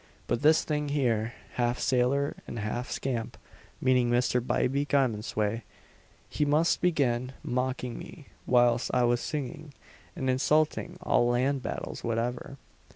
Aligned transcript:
But 0.25 0.41
this 0.41 0.63
thing 0.63 0.89
here 0.89 1.33
half 1.57 1.77
sailor 1.77 2.35
and 2.47 2.57
half 2.57 2.89
scamp 2.89 3.37
(meaning 3.79 4.09
Mr. 4.09 4.41
Bybie 4.43 4.87
Garmondsway), 4.87 5.61
he 6.27 6.43
must 6.43 6.81
begin 6.81 7.33
mocking 7.43 7.99
me 7.99 8.25
whilst 8.47 8.89
I 8.95 9.03
was 9.03 9.21
singing, 9.21 9.75
and 10.15 10.27
insulting 10.27 10.97
all 11.03 11.27
land 11.27 11.61
battles 11.61 12.03
whatever. 12.03 12.57